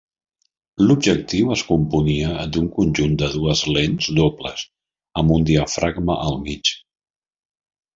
L'objectiu 0.85 1.51
es 1.55 1.63
componia 1.67 2.31
d'un 2.55 2.71
conjunt 2.79 3.15
de 3.25 3.31
dues 3.37 3.63
lents 3.79 4.11
dobles 4.23 4.67
amb 5.23 5.39
un 5.39 5.49
diafragma 5.55 6.21
al 6.29 6.45
mig. 6.51 6.79